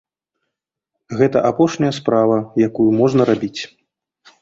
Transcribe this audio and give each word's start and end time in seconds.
Гэта 1.19 1.37
апошняя 1.51 1.93
справа, 1.99 2.37
якую 2.71 2.89
можна 3.05 3.21
рабіць. 3.35 3.59